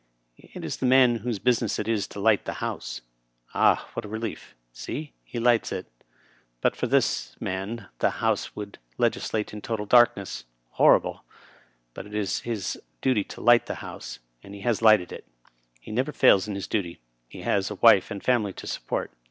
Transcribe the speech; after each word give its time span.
^^It 0.39 0.63
is 0.63 0.77
the 0.77 0.87
man 0.87 1.17
whose 1.17 1.37
business 1.37 1.77
it 1.77 1.87
is 1.87 2.07
to 2.07 2.19
light 2.19 2.45
the 2.45 2.53
House.'' 2.53 3.01
Ah 3.53 3.75
1 3.93 3.93
what 3.93 4.05
a 4.05 4.09
relief. 4.09 4.55
Seel 4.73 5.09
He 5.23 5.37
lights 5.39 5.71
it. 5.71 5.85
Digitized 5.85 5.85
by 5.85 5.89
VjOOQIC 5.91 6.09
BILET, 6.09 6.13
M. 6.23 6.41
P, 6.41 6.55
177 6.57 6.57
But 6.61 6.75
for 6.75 6.87
this 6.87 7.35
man 7.39 7.87
the 7.99 8.09
House 8.09 8.55
would 8.55 8.79
legislate 8.97 9.53
in 9.53 9.61
total 9.61 9.85
darkness. 9.85 10.45
Horrible 10.71 11.13
1 11.13 11.21
But 11.93 12.07
it 12.07 12.15
is 12.15 12.39
his 12.39 12.81
duty 13.03 13.23
to 13.25 13.41
light 13.41 13.67
the 13.67 13.75
House, 13.85 14.17
and 14.41 14.55
he 14.55 14.61
has 14.61 14.81
lighted 14.81 15.11
it. 15.11 15.27
He 15.79 15.91
never 15.91 16.09
f 16.09 16.23
aik 16.23 16.47
in 16.47 16.55
his 16.55 16.65
duty. 16.65 16.99
He 17.29 17.41
has 17.43 17.69
a 17.69 17.75
wife 17.75 18.09
and 18.09 18.23
family 18.23 18.53
to 18.53 18.65
support. 18.65 19.11